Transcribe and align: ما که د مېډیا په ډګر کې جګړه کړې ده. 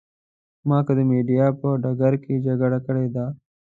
ما 0.67 0.77
که 0.85 0.93
د 0.97 0.99
مېډیا 1.09 1.47
په 1.59 1.69
ډګر 1.83 2.13
کې 2.23 2.43
جګړه 2.45 2.79
کړې 2.85 3.07
ده. 3.15 3.25